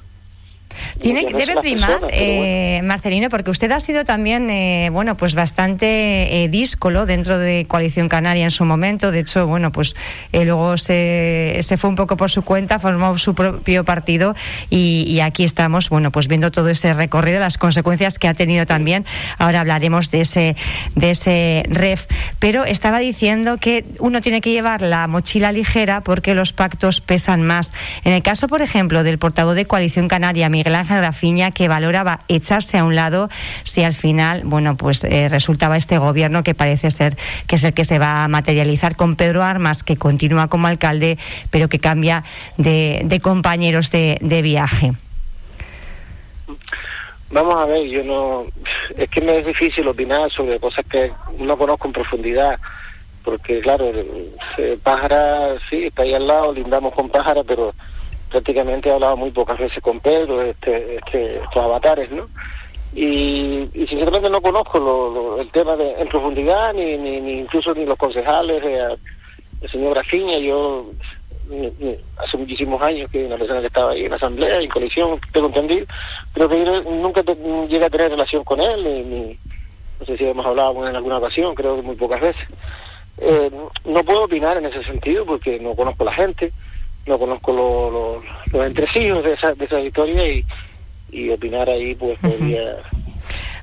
tiene, 1.01 1.25
debe 1.33 1.55
primar, 1.61 1.99
eh, 2.11 2.81
Marcelino, 2.83 3.29
porque 3.29 3.51
usted 3.51 3.71
ha 3.71 3.79
sido 3.79 4.05
también, 4.05 4.49
eh, 4.49 4.89
bueno, 4.91 5.17
pues 5.17 5.35
bastante 5.35 6.43
eh, 6.43 6.49
díscolo 6.49 7.05
dentro 7.05 7.37
de 7.37 7.65
Coalición 7.67 8.09
Canaria 8.09 8.43
en 8.43 8.51
su 8.51 8.65
momento. 8.65 9.11
De 9.11 9.19
hecho, 9.19 9.47
bueno, 9.47 9.71
pues 9.71 9.95
eh, 10.31 10.45
luego 10.45 10.77
se, 10.77 11.59
se 11.61 11.77
fue 11.77 11.89
un 11.89 11.95
poco 11.95 12.17
por 12.17 12.31
su 12.31 12.43
cuenta, 12.43 12.79
formó 12.79 13.17
su 13.17 13.35
propio 13.35 13.83
partido 13.83 14.35
y, 14.69 15.19
aquí 15.21 15.43
estamos, 15.43 15.89
bueno, 15.89 16.11
pues 16.11 16.27
viendo 16.27 16.51
todo 16.51 16.69
ese 16.69 16.93
recorrido, 16.93 17.39
las 17.39 17.57
consecuencias 17.57 18.17
que 18.17 18.27
ha 18.27 18.33
tenido 18.33 18.65
también. 18.65 19.05
Ahora 19.37 19.61
hablaremos 19.61 20.11
de 20.11 20.21
ese, 20.21 20.55
de 20.95 21.11
ese 21.11 21.63
REF. 21.67 22.07
Pero 22.39 22.65
estaba 22.65 22.99
diciendo 22.99 23.57
que 23.57 23.85
uno 23.99 24.21
tiene 24.21 24.41
que 24.41 24.51
llevar 24.51 24.81
la 24.81 25.07
mochila 25.07 25.51
ligera 25.51 26.01
porque 26.01 26.33
los 26.33 26.53
pactos 26.53 27.01
pesan 27.01 27.43
más. 27.43 27.73
En 28.03 28.13
el 28.13 28.23
caso, 28.23 28.47
por 28.47 28.61
ejemplo, 28.61 29.03
del 29.03 29.17
portavoz 29.17 29.55
de 29.55 29.65
Coalición 29.65 30.07
Canaria, 30.07 30.49
Miguel 30.49 30.75
Ángel 30.75 30.90
Grafiña, 30.97 31.51
que 31.51 31.67
valoraba 31.67 32.21
echarse 32.27 32.77
a 32.77 32.83
un 32.83 32.95
lado 32.95 33.29
si 33.63 33.83
al 33.83 33.93
final, 33.93 34.41
bueno, 34.45 34.77
pues 34.77 35.03
eh, 35.03 35.29
resultaba 35.29 35.77
este 35.77 35.97
gobierno 35.97 36.43
que 36.43 36.53
parece 36.53 36.91
ser 36.91 37.17
que 37.47 37.55
es 37.55 37.63
el 37.63 37.73
que 37.73 37.85
se 37.85 37.99
va 37.99 38.23
a 38.23 38.27
materializar 38.27 38.95
con 38.95 39.15
Pedro 39.15 39.43
Armas, 39.43 39.83
que 39.83 39.97
continúa 39.97 40.47
como 40.47 40.67
alcalde, 40.67 41.17
pero 41.49 41.67
que 41.67 41.79
cambia 41.79 42.23
de, 42.57 43.19
compañeros 43.21 43.91
de, 43.91 44.41
viaje. 44.41 44.93
Vamos 47.29 47.55
a 47.55 47.65
ver, 47.65 47.87
yo 47.87 48.03
no. 48.03 48.45
Es 48.97 49.09
que 49.09 49.21
me 49.21 49.39
es 49.39 49.45
difícil 49.45 49.87
opinar 49.87 50.31
sobre 50.31 50.59
cosas 50.59 50.85
que 50.85 51.11
no 51.37 51.57
conozco 51.57 51.87
en 51.87 51.93
profundidad, 51.93 52.59
porque 53.23 53.59
claro, 53.61 53.91
eh, 54.57 54.77
Pájara, 54.83 55.55
sí, 55.69 55.85
está 55.85 56.03
ahí 56.03 56.13
al 56.13 56.27
lado, 56.27 56.53
lindamos 56.53 56.93
con 56.93 57.09
Pájara, 57.09 57.43
pero 57.43 57.73
prácticamente 58.31 58.89
he 58.89 58.93
hablado 58.93 59.17
muy 59.17 59.31
pocas 59.31 59.59
veces 59.59 59.83
con 59.83 59.99
Pedro, 59.99 60.41
este, 60.41 60.95
este, 60.95 61.35
estos 61.35 61.57
avatares, 61.57 62.09
¿no? 62.11 62.27
Y, 62.93 63.69
sinceramente 63.87 64.29
no 64.29 64.41
conozco 64.41 65.37
el 65.39 65.49
tema 65.51 65.75
de, 65.75 65.93
en 65.93 66.07
profundidad, 66.07 66.73
ni, 66.73 66.97
ni, 66.97 67.39
incluso 67.39 67.73
ni 67.73 67.85
los 67.85 67.97
concejales, 67.97 68.63
eh, 68.63 68.95
el 69.61 69.69
señor 69.69 69.93
Grafiña, 69.93 70.37
yo 70.39 70.87
hace 72.17 72.37
muchísimos 72.37 72.81
años 72.81 73.11
que 73.11 73.25
una 73.25 73.37
persona 73.37 73.59
que 73.59 73.67
estaba 73.67 73.91
ahí 73.91 74.05
en 74.05 74.11
la 74.11 74.15
asamblea, 74.15 74.61
en 74.61 74.69
coalición, 74.69 75.19
tengo 75.33 75.47
entendido, 75.47 75.85
pero 76.33 76.47
que 76.47 76.65
yo 76.65 76.81
nunca 76.83 77.21
llegué 77.21 77.85
a 77.85 77.89
tener 77.89 78.11
relación 78.11 78.43
con 78.43 78.61
él, 78.61 78.83
ni, 78.83 79.37
no 79.99 80.05
sé 80.05 80.17
si 80.17 80.25
hemos 80.25 80.45
hablado 80.45 80.87
en 80.87 80.95
alguna 80.95 81.17
ocasión, 81.17 81.53
creo 81.53 81.75
que 81.75 81.81
muy 81.81 81.95
pocas 81.95 82.21
veces. 82.21 82.47
Eh, 83.17 83.51
no 83.85 84.03
puedo 84.03 84.23
opinar 84.23 84.57
en 84.57 84.65
ese 84.65 84.83
sentido 84.83 85.25
porque 85.25 85.59
no 85.59 85.75
conozco 85.75 86.03
a 86.03 86.05
la 86.07 86.13
gente 86.13 86.51
no 87.05 87.19
conozco 87.19 88.23
los 88.51 88.67
entresijos 88.67 89.23
de 89.23 89.33
esa, 89.33 89.53
de 89.53 89.65
esa 89.65 89.79
historia 89.79 90.27
y, 90.27 90.45
y 91.11 91.29
opinar 91.29 91.69
ahí 91.69 91.95
pues 91.95 92.17
podría... 92.19 92.77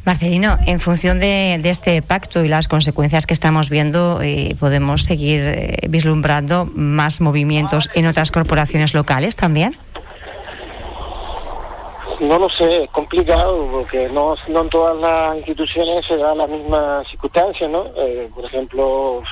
Marcelino, 0.04 0.56
en 0.66 0.80
función 0.80 1.18
de, 1.18 1.58
de, 1.60 1.68
este 1.68 2.00
pacto 2.00 2.42
y 2.42 2.48
las 2.48 2.66
consecuencias 2.66 3.26
que 3.26 3.34
estamos 3.34 3.68
viendo, 3.68 4.20
eh, 4.22 4.56
¿podemos 4.58 5.04
seguir 5.04 5.42
eh, 5.44 5.76
vislumbrando 5.88 6.66
más 6.74 7.20
movimientos 7.20 7.90
en 7.94 8.06
otras 8.06 8.30
corporaciones 8.30 8.94
locales 8.94 9.36
también? 9.36 9.76
No 12.20 12.38
lo 12.38 12.48
sé, 12.48 12.84
es 12.84 12.90
complicado 12.90 13.68
porque 13.70 14.08
no, 14.08 14.34
no 14.48 14.62
en 14.62 14.70
todas 14.70 14.96
las 14.96 15.36
instituciones 15.36 16.04
se 16.06 16.16
da 16.16 16.34
la 16.34 16.46
misma 16.46 17.02
circunstancia, 17.10 17.68
¿no? 17.68 17.84
Eh, 17.96 18.28
por 18.34 18.44
ejemplo, 18.44 19.22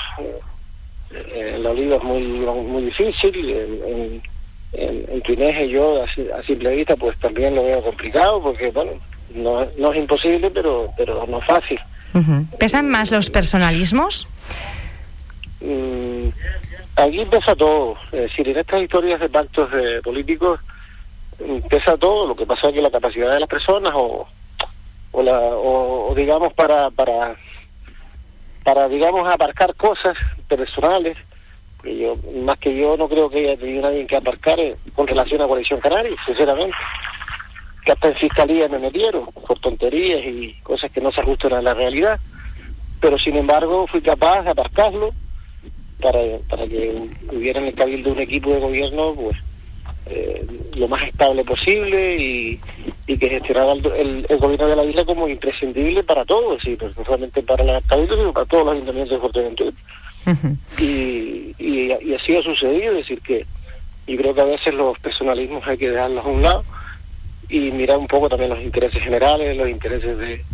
en 1.11 1.63
la 1.63 1.71
oliva 1.71 1.97
es 1.97 2.03
muy, 2.03 2.23
muy 2.23 2.85
difícil, 2.85 3.51
en, 3.51 4.23
en, 4.73 5.23
en 5.23 5.69
yo 5.69 6.03
a, 6.03 6.43
simple 6.43 6.77
vista 6.77 6.97
pues 6.97 7.19
también 7.19 7.55
lo 7.55 7.65
veo 7.65 7.83
complicado 7.83 8.43
porque 8.43 8.71
bueno, 8.71 8.93
no, 9.35 9.67
no 9.79 9.93
es 9.93 9.99
imposible 9.99 10.51
pero, 10.51 10.91
pero 10.97 11.27
no 11.27 11.39
es 11.39 11.45
fácil. 11.45 11.81
¿Pesan 12.59 12.89
más 12.89 13.11
los 13.11 13.29
personalismos? 13.29 14.27
Mm, 15.61 16.29
aquí 16.97 17.25
pesa 17.27 17.55
todo, 17.55 17.97
es 18.13 18.23
decir, 18.23 18.49
en 18.49 18.59
estas 18.59 18.83
historias 18.83 19.21
de 19.21 19.29
pactos 19.29 19.71
de 19.71 20.01
políticos 20.03 20.61
mm, 21.39 21.69
pesa 21.69 21.97
todo, 21.99 22.27
lo 22.27 22.37
que 22.37 22.47
pasa 22.47 22.69
es 22.69 22.75
que 22.75 22.83
la 22.83 22.91
capacidad 22.91 23.33
de 23.33 23.41
las 23.41 23.49
personas 23.49 23.93
o, 23.95 24.27
o, 25.13 25.23
la, 25.23 25.39
o 25.39 26.15
digamos 26.17 26.55
para, 26.55 26.91
para 26.91 27.37
para, 28.67 28.89
digamos, 28.89 29.33
aparcar 29.33 29.77
cosas 29.77 30.17
personales, 30.49 31.17
que 31.85 31.99
yo, 31.99 32.17
más 32.43 32.59
que 32.59 32.77
yo, 32.77 32.97
no 32.97 33.09
creo 33.09 33.31
que 33.31 33.39
haya 33.39 33.57
tenido 33.57 33.83
nadie 33.83 34.09
que 34.09 34.17
aparcar 34.17 34.59
eh, 34.59 34.75
con 34.93 35.07
relación 35.07 35.41
a 35.41 35.47
Coalición 35.47 35.79
Canaria, 35.79 36.17
sinceramente. 36.27 36.77
Que 37.85 37.93
hasta 37.93 38.09
en 38.09 38.17
fiscalía 38.17 38.67
me 38.67 38.81
metieron 38.81 39.27
por 39.27 39.61
tonterías 39.61 40.21
y 40.27 40.53
cosas 40.65 40.91
que 40.91 41.01
no 41.01 41.13
se 41.13 41.21
ajustan 41.21 41.53
a 41.53 41.63
la 41.63 41.75
realidad. 41.75 42.19
Pero 43.01 43.17
sin 43.21 43.37
embargo, 43.37 43.87
fui 43.87 44.01
capaz 44.01 44.43
de 44.43 44.51
aparcarlo 44.51 45.13
para, 46.03 46.19
para 46.51 46.67
que 46.67 47.09
hubiera 47.31 47.61
en 47.61 47.67
el 47.67 47.75
cabildo 47.77 48.11
un 48.11 48.19
equipo 48.19 48.51
de 48.51 48.59
gobierno, 48.59 49.15
pues, 49.15 49.37
eh, 50.07 50.45
lo 50.75 50.89
más 50.89 51.05
estable 51.07 51.45
posible 51.45 52.17
y, 52.17 52.61
y 53.07 53.17
que 53.19 53.29
gestionara 53.29 53.73
el, 53.73 54.27
gobierno 54.39 54.67
de 54.67 54.77
la 54.77 54.85
isla 54.85 55.05
como 55.05 55.29
imprescindible 55.29 56.03
para 56.03 56.25
todos, 56.25 56.65
y 56.67 56.77
no 56.77 57.05
solamente 57.05 57.43
para 57.43 57.65
la 57.65 57.81
cabildo, 57.83 58.17
sino 58.17 58.33
para 58.33 58.47
todos 58.47 58.65
los 58.65 58.75
ayuntamientos 58.75 59.13
de 59.13 59.21
Fuerteventura. 59.21 59.73
y, 60.79 61.55
y, 61.59 62.15
así 62.15 62.37
ha 62.37 62.43
sucedido, 62.43 62.93
es 62.93 62.99
decir, 62.99 63.21
que 63.21 63.47
yo 64.09 64.17
creo 64.17 64.35
que 64.35 64.41
a 64.41 64.45
veces 64.45 64.75
los 64.75 64.99
personalismos 64.99 65.67
hay 65.67 65.79
que 65.79 65.91
dejarlos 65.91 66.25
a 66.25 66.29
un 66.29 66.43
lado 66.43 66.65
y 67.49 67.71
mirar 67.71 67.99
un 67.99 68.09
poco 68.09 68.29
también 68.29 68.51
los 68.51 68.61
intereses 68.61 69.01
generales, 69.03 69.57
los 69.57 69.69
intereses 69.69 70.19
de, 70.19 70.45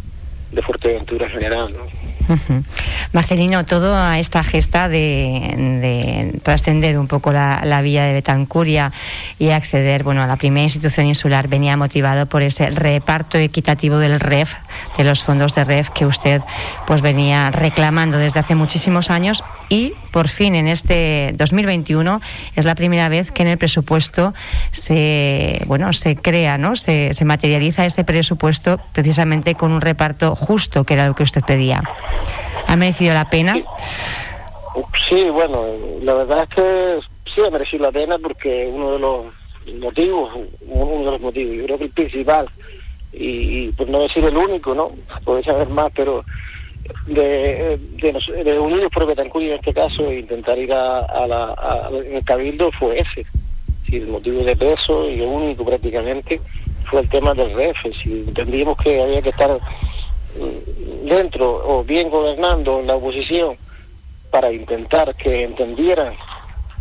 de 0.53 0.63
Fuerteventura 0.63 1.27
en 1.27 1.33
general. 1.33 1.73
¿no? 1.73 2.02
Marcelino, 3.13 3.65
toda 3.65 4.19
esta 4.19 4.43
gesta 4.43 4.89
de, 4.89 6.41
trascender 6.43 6.99
un 6.99 7.07
poco 7.07 7.33
la, 7.33 7.81
vía 7.83 8.05
de 8.05 8.13
Betancuria 8.13 8.93
y 9.39 9.51
acceder 9.51 10.05
bueno, 10.05 10.23
a 10.23 10.27
la 10.27 10.37
primera 10.37 10.65
institución 10.65 11.07
insular 11.07 11.49
venía 11.49 11.77
motivado 11.77 12.27
por 12.27 12.43
ese 12.43 12.71
reparto 12.71 13.39
equitativo 13.39 13.99
del 13.99 14.21
REF, 14.21 14.55
de 14.97 15.05
los 15.05 15.25
fondos 15.25 15.55
de 15.55 15.65
REF 15.65 15.91
que 15.91 16.07
usted 16.07 16.43
pues 16.87 17.01
venía 17.01 17.51
reclamando 17.51 18.19
desde 18.19 18.41
hace 18.41 18.55
muchísimos 18.55 19.11
años 19.11 19.45
y 19.69 19.95
por 20.11 20.29
fin 20.29 20.55
en 20.55 20.69
este 20.69 21.33
2021 21.37 22.21
es 22.57 22.65
la 22.65 22.75
primera 22.75 23.09
vez 23.09 23.33
que 23.33 23.43
en 23.43 23.49
el 23.49 23.59
presupuesto 23.59 24.35
se 24.71 25.63
bueno 25.67 25.93
se 25.93 26.17
crea, 26.17 26.59
¿no? 26.59 26.77
Se, 26.77 27.15
se 27.15 27.25
materializa 27.25 27.85
ese 27.85 28.05
presupuesto 28.05 28.79
precisamente 28.93 29.55
con 29.55 29.73
un 29.73 29.81
reparto 29.81 30.35
justo, 30.35 30.85
que 30.85 30.95
era 30.95 31.07
lo 31.07 31.15
que 31.15 31.23
usted 31.23 31.43
pedía. 31.43 31.83
¿Ha 32.67 32.77
merecido 32.77 33.15
la 33.15 33.29
pena? 33.29 33.55
Sí. 35.09 35.25
bueno, 35.31 35.67
la 36.03 36.15
verdad 36.15 36.45
es 36.45 36.55
que 36.55 37.01
sí 37.35 37.41
ha 37.47 37.51
merecido 37.51 37.85
la 37.85 37.93
pena 37.93 38.19
porque 38.19 38.71
uno 38.73 38.93
de 38.93 38.99
los 38.99 39.27
motivos, 39.81 40.33
uno 40.67 41.05
de 41.05 41.11
los 41.13 41.21
motivos, 41.21 41.57
yo 41.57 41.65
creo 41.65 41.79
que 41.79 41.85
el 41.85 41.91
principal, 41.91 42.49
y, 43.13 43.69
por 43.73 43.89
no 43.89 44.01
decir 44.01 44.25
el 44.25 44.37
único, 44.37 44.75
¿no? 44.75 44.93
Puede 45.25 45.43
saber 45.45 45.69
más, 45.69 45.93
pero 45.95 46.25
de, 47.07 47.79
de, 47.97 48.45
de 48.45 48.59
Unidos 48.59 48.89
por 48.93 49.07
Betancuria 49.07 49.49
en 49.51 49.59
este 49.59 49.75
caso, 49.75 50.09
e 50.11 50.21
intentar 50.21 50.59
ir 50.59 50.73
a, 50.73 51.27
la, 51.27 51.91
el 51.93 52.25
Cabildo 52.25 52.71
fue 52.73 53.01
ese. 53.01 53.27
Si 53.87 53.97
el 53.97 54.09
motivo 54.09 54.43
de 54.43 54.57
peso 54.57 55.09
y 55.09 55.21
el 55.21 55.29
único 55.29 55.65
prácticamente 55.65 56.41
fue 56.85 57.01
el 57.01 57.09
tema 57.09 57.35
del 57.35 57.55
REF. 57.55 57.77
Si 58.03 58.25
entendíamos 58.27 58.77
que 58.79 59.01
había 59.01 59.23
que 59.23 59.31
estar 59.31 59.59
dentro 61.05 61.63
o 61.65 61.85
bien 61.85 62.09
gobernando 62.09 62.81
en 62.81 62.87
la 62.87 62.97
oposición 62.97 63.57
para 64.31 64.51
intentar 64.51 65.15
que 65.15 65.45
entendieran 65.45 66.15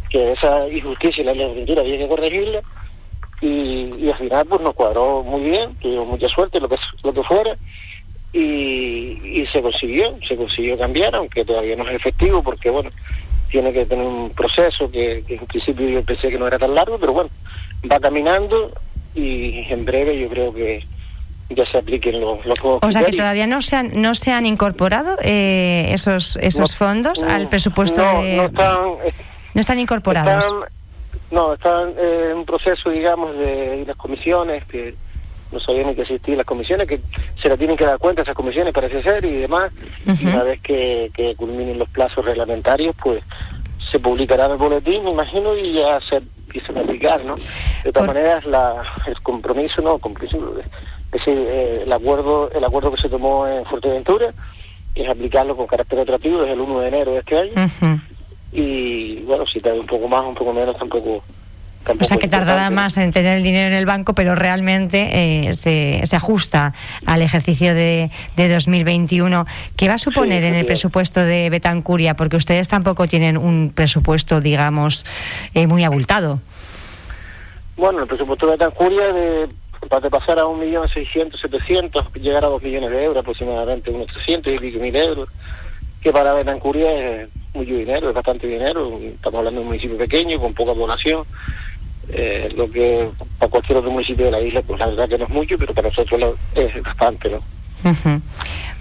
que 0.09 0.33
esa 0.33 0.67
injusticia 0.69 1.21
en 1.21 1.27
la 1.27 1.33
legislatura 1.33 1.81
había 1.81 1.97
que 1.97 2.07
corregirla 2.07 2.61
y, 3.41 4.09
al 4.09 4.17
final 4.17 4.45
pues 4.45 4.61
nos 4.61 4.75
cuadró 4.75 5.23
muy 5.23 5.41
bien, 5.41 5.75
tuvimos 5.75 6.07
mucha 6.07 6.27
suerte, 6.29 6.59
lo 6.59 6.69
que, 6.69 6.77
lo 7.03 7.13
que 7.13 7.23
fuera, 7.23 7.57
y, 8.33 9.45
se 9.51 9.61
consiguió, 9.61 10.15
se 10.27 10.35
consiguió 10.35 10.77
cambiar, 10.77 11.15
aunque 11.15 11.43
todavía 11.43 11.75
no 11.75 11.87
es 11.87 11.95
efectivo 11.95 12.41
porque 12.43 12.69
bueno, 12.69 12.89
tiene 13.49 13.73
que 13.73 13.85
tener 13.85 14.05
un 14.05 14.29
proceso 14.29 14.89
que, 14.89 15.23
que 15.27 15.35
en 15.35 15.45
principio 15.45 15.89
yo 15.89 16.03
pensé 16.03 16.29
que 16.29 16.37
no 16.37 16.47
era 16.47 16.59
tan 16.59 16.73
largo, 16.73 16.97
pero 16.97 17.13
bueno, 17.13 17.29
va 17.91 17.99
caminando 17.99 18.71
y 19.13 19.65
en 19.69 19.83
breve 19.83 20.17
yo 20.19 20.29
creo 20.29 20.53
que 20.53 20.85
ya 21.55 21.65
se 21.65 21.77
apliquen 21.77 22.21
los, 22.21 22.45
los 22.45 22.57
O 22.63 22.91
sea 22.91 23.03
que 23.03 23.11
todavía 23.11 23.47
no 23.47 23.61
se 23.61 23.75
han, 23.75 24.01
no 24.01 24.15
se 24.15 24.31
han 24.31 24.45
incorporado 24.45 25.17
eh, 25.21 25.89
esos 25.91 26.37
esos 26.37 26.75
fondos 26.75 27.23
al 27.23 27.49
presupuesto 27.49 28.01
no, 28.01 28.23
de... 28.23 28.35
No 28.37 28.45
están, 28.45 28.77
no 29.53 29.61
están 29.61 29.79
incorporados. 29.79 30.53
No, 31.31 31.53
están 31.53 31.93
eh, 31.97 32.21
en 32.25 32.37
un 32.37 32.45
proceso, 32.45 32.89
digamos, 32.89 33.37
de, 33.37 33.83
las 33.87 33.95
comisiones 33.95 34.65
que 34.65 34.95
no 35.51 35.59
sabían 35.59 35.87
ni 35.87 35.95
que 35.95 36.03
existían 36.03 36.37
las 36.37 36.45
comisiones, 36.45 36.87
que 36.87 37.01
se 37.41 37.49
la 37.49 37.57
tienen 37.57 37.75
que 37.75 37.85
dar 37.85 37.97
cuenta 37.97 38.21
esas 38.21 38.35
comisiones, 38.35 38.73
parece 38.73 39.03
ser, 39.03 39.25
y 39.25 39.31
demás. 39.37 39.71
Y 40.05 40.25
una 40.25 40.43
vez 40.43 40.61
que, 40.61 41.11
que 41.13 41.35
culminen 41.35 41.77
los 41.77 41.89
plazos 41.89 42.23
reglamentarios, 42.23 42.95
pues 43.01 43.23
se 43.91 43.99
publicará 43.99 44.45
en 44.45 44.51
el 44.51 44.57
boletín, 44.57 45.03
me 45.03 45.11
imagino, 45.11 45.57
y 45.57 45.73
ya 45.73 45.99
se 46.09 46.17
empiezan 46.17 46.77
a 46.77 46.81
aplicar, 46.81 47.25
¿no? 47.25 47.35
De 47.83 47.91
todas 47.91 48.07
maneras, 48.07 48.45
la, 48.45 48.83
el 49.07 49.19
compromiso, 49.21 49.81
no, 49.81 49.99
compromiso, 49.99 50.55
es 51.11 51.21
eh, 51.27 51.81
el 51.83 51.91
acuerdo 51.91 52.49
el 52.51 52.63
acuerdo 52.63 52.91
que 52.91 53.01
se 53.01 53.09
tomó 53.09 53.45
en 53.45 53.65
Fuerteventura 53.65 54.31
es 54.95 55.09
aplicarlo 55.09 55.55
con 55.55 55.67
carácter 55.67 55.99
atractivo 55.99 56.39
desde 56.39 56.53
el 56.53 56.61
1 56.61 56.79
de 56.79 56.87
enero 56.87 57.11
de 57.13 57.19
este 57.19 57.37
año. 57.37 58.01
Y 58.51 59.21
bueno, 59.21 59.45
si 59.47 59.59
tarda 59.59 59.79
un 59.79 59.87
poco 59.87 60.07
más, 60.07 60.23
un 60.23 60.35
poco 60.35 60.53
menos, 60.53 60.77
tampoco 60.77 61.23
o 61.99 62.03
sea 62.03 62.17
que 62.17 62.27
tardará 62.27 62.69
más 62.69 62.95
en 62.97 63.11
tener 63.11 63.37
el 63.37 63.43
dinero 63.43 63.67
en 63.67 63.73
el 63.73 63.85
banco, 63.85 64.13
pero 64.13 64.35
realmente 64.35 65.47
eh, 65.47 65.53
se, 65.55 66.01
se, 66.05 66.15
ajusta 66.15 66.73
al 67.05 67.21
ejercicio 67.21 67.73
de, 67.73 68.11
de 68.35 68.49
2021. 68.49 69.45
¿Qué 69.75 69.87
va 69.87 69.95
a 69.95 69.97
suponer 69.97 70.43
en 70.43 70.53
el 70.53 70.65
presupuesto 70.65 71.21
de 71.21 71.49
Betancuria? 71.49 72.15
Porque 72.15 72.37
ustedes 72.37 72.67
tampoco 72.67 73.07
tienen 73.07 73.35
un 73.35 73.71
presupuesto, 73.73 74.41
digamos, 74.41 75.05
eh, 75.55 75.65
muy 75.65 75.83
abultado. 75.83 76.39
Bueno, 77.77 78.03
el 78.03 78.07
presupuesto 78.07 78.45
de 78.45 78.51
Betancuria 78.53 79.11
de, 79.11 79.49
para 79.89 80.07
pasar 80.09 80.37
a 80.37 80.45
un 80.45 80.59
millón 80.59 80.87
seiscientos, 80.87 81.41
setecientos, 81.41 82.05
llegar 82.13 82.43
a 82.45 82.47
dos 82.47 82.61
millones 82.61 82.91
de 82.91 83.03
euros, 83.05 83.21
aproximadamente 83.21 83.89
unos 83.89 84.07
trescientos 84.07 84.53
y 84.53 84.59
pico 84.59 84.79
mil 84.79 84.95
euros, 84.95 85.29
que 86.01 86.11
para 86.11 86.33
Betancuria 86.33 86.91
es 87.23 87.29
mucho 87.53 87.73
dinero, 87.73 88.09
es 88.09 88.15
bastante 88.15 88.47
dinero. 88.47 88.99
Estamos 89.01 89.39
hablando 89.39 89.59
de 89.59 89.63
un 89.63 89.67
municipio 89.67 89.97
pequeño, 89.97 90.39
con 90.39 90.53
poca 90.53 90.73
población 90.73 91.23
eh, 92.13 92.51
lo 92.55 92.69
que 92.69 93.09
para 93.37 93.49
cualquier 93.49 93.77
otro 93.77 93.91
municipio 93.91 94.25
de 94.25 94.31
la 94.31 94.41
isla, 94.41 94.61
pues 94.61 94.79
la 94.79 94.87
verdad 94.87 95.07
que 95.07 95.17
no 95.17 95.25
es 95.25 95.29
mucho, 95.29 95.57
pero 95.57 95.73
para 95.73 95.87
nosotros 95.87 96.35
es 96.55 96.83
bastante, 96.83 97.29
¿no? 97.29 97.39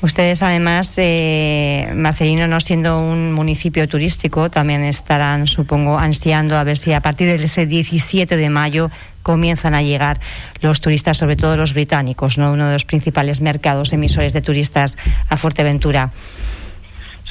Ustedes 0.03 0.43
además, 0.43 0.95
eh, 0.99 1.91
Marcelino, 1.95 2.47
no 2.49 2.61
siendo 2.61 2.99
un 2.99 3.33
municipio 3.33 3.89
turístico, 3.89 4.51
también 4.51 4.83
estarán, 4.83 5.47
supongo, 5.47 5.99
ansiando 5.99 6.57
a 6.57 6.65
ver 6.65 6.77
si 6.77 6.93
a 6.93 7.01
partir 7.01 7.27
del 7.29 7.43
ese 7.43 7.67
17 7.67 8.37
de 8.37 8.51
mayo 8.51 8.91
comienzan 9.23 9.75
a 9.75 9.83
llegar 9.83 10.21
los 10.61 10.81
turistas, 10.81 11.17
sobre 11.17 11.37
todo 11.37 11.57
los 11.57 11.73
británicos, 11.73 12.37
no 12.37 12.53
uno 12.53 12.67
de 12.67 12.75
los 12.75 12.85
principales 12.85 13.41
mercados 13.41 13.93
emisores 13.93 14.33
de 14.33 14.43
turistas 14.43 14.99
a 15.29 15.37
Fuerteventura. 15.37 16.13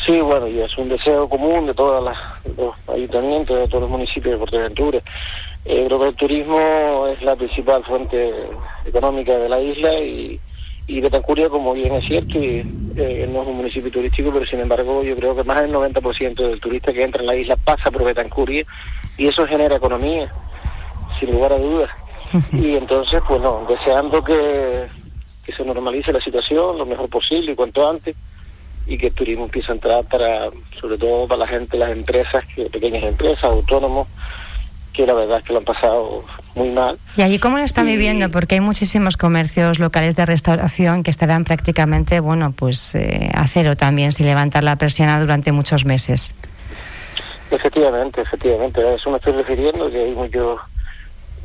Sí, 0.05 0.19
bueno, 0.21 0.47
y 0.47 0.59
es 0.59 0.77
un 0.77 0.89
deseo 0.89 1.27
común 1.27 1.67
de 1.67 1.73
todos 1.73 2.03
los 2.57 2.73
ayuntamientos, 2.87 3.59
de 3.59 3.67
todos 3.67 3.81
los 3.81 3.91
municipios 3.91 4.33
de 4.33 4.37
Fuerteventura. 4.37 5.01
Eh, 5.65 5.83
creo 5.87 5.99
que 5.99 6.07
el 6.07 6.15
turismo 6.15 7.07
es 7.07 7.21
la 7.21 7.35
principal 7.35 7.83
fuente 7.83 8.33
económica 8.85 9.37
de 9.37 9.49
la 9.49 9.59
isla 9.61 9.93
y, 9.99 10.39
y 10.87 11.01
Betancuria, 11.01 11.49
como 11.49 11.73
bien 11.73 11.93
es 11.95 12.05
cierto, 12.05 12.39
y, 12.39 12.65
eh, 12.95 13.29
no 13.31 13.41
es 13.41 13.47
un 13.47 13.57
municipio 13.57 13.91
turístico, 13.91 14.31
pero 14.31 14.45
sin 14.45 14.61
embargo 14.61 15.03
yo 15.03 15.15
creo 15.15 15.35
que 15.35 15.43
más 15.43 15.61
del 15.61 15.73
90% 15.73 16.35
del 16.35 16.61
turista 16.61 16.93
que 16.93 17.03
entra 17.03 17.21
en 17.21 17.27
la 17.27 17.35
isla 17.35 17.57
pasa 17.57 17.91
por 17.91 18.05
Betancuria 18.05 18.65
y 19.17 19.27
eso 19.27 19.45
genera 19.45 19.77
economía, 19.77 20.31
sin 21.19 21.31
lugar 21.31 21.53
a 21.53 21.57
dudas. 21.57 21.89
Y 22.53 22.75
entonces, 22.75 23.21
pues 23.27 23.41
no, 23.41 23.65
deseando 23.67 24.23
que, 24.23 24.85
que 25.45 25.51
se 25.51 25.65
normalice 25.65 26.13
la 26.13 26.21
situación 26.21 26.77
lo 26.77 26.85
mejor 26.85 27.09
posible 27.09 27.51
y 27.51 27.55
cuanto 27.55 27.87
antes 27.89 28.15
y 28.89 28.97
que 28.97 29.07
el 29.07 29.13
turismo 29.13 29.45
empiece 29.45 29.71
a 29.71 29.75
entrar 29.75 30.03
para, 30.05 30.49
sobre 30.79 30.97
todo 30.97 31.27
para 31.27 31.39
la 31.39 31.47
gente, 31.47 31.77
las 31.77 31.91
empresas, 31.91 32.43
que 32.47 32.65
pequeñas 32.65 33.03
empresas, 33.03 33.43
autónomos, 33.43 34.07
que 34.91 35.05
la 35.05 35.13
verdad 35.13 35.37
es 35.37 35.45
que 35.45 35.53
lo 35.53 35.59
han 35.59 35.65
pasado 35.65 36.25
muy 36.55 36.69
mal. 36.71 36.97
¿Y 37.15 37.21
allí 37.21 37.37
cómo 37.37 37.57
lo 37.57 37.63
están 37.63 37.85
viviendo? 37.85 38.29
Porque 38.31 38.55
hay 38.55 38.61
muchísimos 38.61 39.15
comercios 39.15 39.77
locales 39.77 40.15
de 40.15 40.25
restauración 40.25 41.03
que 41.03 41.11
estarán 41.11 41.43
prácticamente, 41.43 42.19
bueno, 42.19 42.51
pues 42.51 42.95
eh, 42.95 43.29
a 43.33 43.47
cero 43.47 43.77
también, 43.77 44.11
sin 44.11 44.25
levantar 44.25 44.63
la 44.63 44.75
persiana 44.75 45.19
durante 45.19 45.51
muchos 45.51 45.85
meses. 45.85 46.35
Efectivamente, 47.51 48.21
efectivamente, 48.21 48.81
a 48.81 48.95
eso 48.95 49.11
me 49.11 49.17
estoy 49.17 49.33
refiriendo, 49.33 49.89
que 49.89 50.03
hay 50.03 50.11
mucho, 50.11 50.57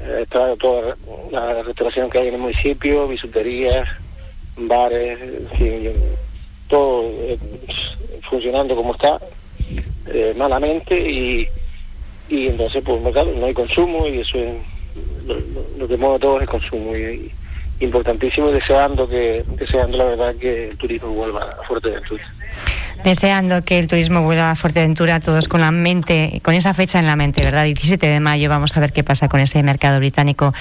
eh, 0.00 0.26
toda 0.30 0.96
la 1.30 1.62
restauración 1.62 2.08
que 2.08 2.18
hay 2.18 2.28
en 2.28 2.34
el 2.34 2.40
municipio, 2.40 3.06
bisuterías, 3.06 3.88
bares, 4.56 5.18
todo 6.68 7.04
eh, 7.04 7.38
funcionando 8.28 8.74
como 8.76 8.94
está, 8.94 9.18
eh, 10.06 10.34
malamente 10.36 10.98
y 10.98 11.48
y 12.28 12.48
entonces 12.48 12.82
pues 12.84 13.00
claro, 13.12 13.32
no 13.36 13.46
hay 13.46 13.54
consumo 13.54 14.06
y 14.06 14.20
eso 14.20 14.38
es 14.38 14.54
lo, 15.78 15.88
que 15.88 15.96
mueve 15.96 16.18
todo 16.18 16.40
es 16.40 16.48
consumo 16.48 16.96
y, 16.96 17.30
importantísimo 17.80 18.50
deseando 18.50 19.08
que 19.08 19.44
deseando 19.58 19.96
la 19.98 20.04
verdad 20.04 20.34
que 20.36 20.70
el 20.70 20.78
turismo 20.78 21.08
vuelva 21.08 21.56
a 21.60 21.66
Fuerteventura. 21.66 22.22
Deseando 23.02 23.62
que 23.64 23.80
el 23.80 23.88
turismo 23.88 24.22
vuelva 24.22 24.52
a 24.52 24.56
Fuerteventura 24.56 25.20
todos 25.20 25.48
con 25.48 25.60
la 25.60 25.72
mente 25.72 26.40
con 26.44 26.54
esa 26.54 26.72
fecha 26.72 26.98
en 26.98 27.06
la 27.06 27.16
mente 27.16 27.42
verdad 27.42 27.64
17 27.64 28.06
de 28.06 28.20
mayo 28.20 28.48
vamos 28.48 28.76
a 28.76 28.80
ver 28.80 28.92
qué 28.92 29.02
pasa 29.02 29.28
con 29.28 29.40
ese 29.40 29.62
mercado 29.62 29.98
británico. 29.98 30.54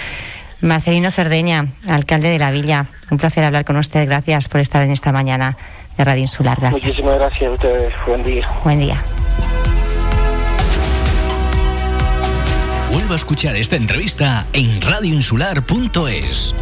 Marcelino 0.61 1.11
Cerdeña 1.11 1.67
alcalde 1.87 2.29
de 2.29 2.39
la 2.39 2.51
Villa 2.51 2.87
un 3.11 3.19
placer 3.19 3.43
hablar 3.43 3.63
con 3.63 3.77
usted. 3.77 4.07
Gracias 4.07 4.49
por 4.49 4.59
estar 4.59 4.81
en 4.81 4.91
esta 4.91 5.11
mañana 5.11 5.55
de 5.97 6.03
Radio 6.03 6.21
Insular. 6.21 6.57
Gracias. 6.59 6.83
Muchísimas 6.83 7.15
gracias 7.19 7.43
a 7.43 7.53
ustedes. 7.53 7.93
Buen 8.05 8.23
día. 8.23 8.49
Buen 8.63 8.79
día. 8.79 9.03
Vuelva 12.91 13.13
a 13.13 13.15
escuchar 13.15 13.55
esta 13.55 13.75
entrevista 13.75 14.45
en 14.53 14.79
radioinsular.es. 14.79 16.53